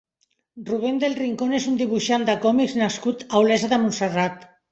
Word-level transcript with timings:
Rubén 0.69 0.95
del 1.03 1.17
Rincón 1.19 1.53
és 1.57 1.67
un 1.73 1.75
dibuixant 1.81 2.25
de 2.29 2.37
còmics 2.47 2.75
nascut 2.81 3.21
a 3.29 3.45
Olesa 3.45 3.73
de 3.75 3.83
Montserrat. 3.85 4.51